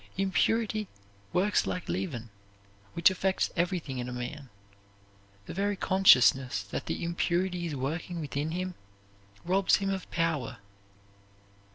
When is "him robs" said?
8.49-9.75